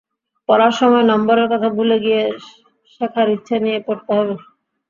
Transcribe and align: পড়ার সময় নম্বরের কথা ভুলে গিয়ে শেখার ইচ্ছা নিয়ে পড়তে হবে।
পড়ার 0.49 0.73
সময় 0.79 1.05
নম্বরের 1.11 1.47
কথা 1.51 1.69
ভুলে 1.75 1.97
গিয়ে 2.05 2.21
শেখার 2.93 3.27
ইচ্ছা 3.35 3.55
নিয়ে 3.63 3.79
পড়তে 3.87 4.11
হবে। 4.17 4.35